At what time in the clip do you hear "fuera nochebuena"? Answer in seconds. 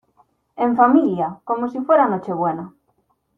1.81-2.73